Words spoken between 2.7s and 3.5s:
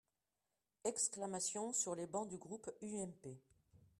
UMP.